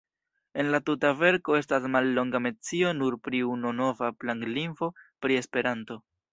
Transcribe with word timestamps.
En 0.61 0.69
la 0.75 0.79
tuta 0.87 1.11
verko 1.19 1.57
estas 1.57 1.85
mallonga 1.97 2.41
mencio 2.47 2.95
nur 3.03 3.19
pri 3.29 3.43
unu 3.51 3.77
nova 3.83 4.13
planlingvo, 4.25 4.93
pri 5.27 5.43
esperanto. 5.45 6.03